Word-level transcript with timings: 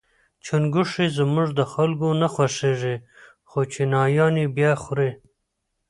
چونګښي 0.45 1.05
زموږ 1.17 1.47
د 1.59 1.61
خلکو 1.73 2.07
نه 2.21 2.27
خوښیږي 2.33 2.95
خو 3.49 3.59
چینایان 3.73 4.33
یې 4.41 4.47
با 4.55 4.71
خوري. 4.81 5.11